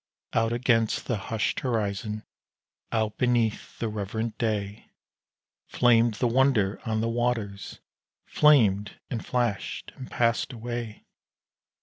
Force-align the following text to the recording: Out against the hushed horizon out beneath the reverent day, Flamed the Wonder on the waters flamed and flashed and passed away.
Out 0.33 0.51
against 0.51 1.05
the 1.05 1.15
hushed 1.29 1.59
horizon 1.59 2.23
out 2.91 3.19
beneath 3.19 3.77
the 3.77 3.87
reverent 3.87 4.35
day, 4.39 4.89
Flamed 5.67 6.15
the 6.15 6.27
Wonder 6.27 6.81
on 6.87 7.01
the 7.01 7.07
waters 7.07 7.81
flamed 8.25 8.99
and 9.11 9.23
flashed 9.23 9.91
and 9.93 10.09
passed 10.09 10.53
away. 10.53 11.05